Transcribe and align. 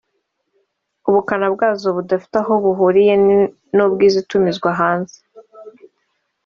ubukana 1.09 1.47
bwazo 1.55 1.87
budafite 1.97 2.35
aho 2.41 2.53
buhuriye 2.63 3.13
n’ubw’izitumizwa 3.75 4.69
hanze 4.79 5.17